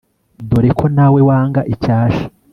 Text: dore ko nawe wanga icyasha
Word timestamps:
dore 0.49 0.69
ko 0.79 0.85
nawe 0.95 1.19
wanga 1.29 1.61
icyasha 1.73 2.25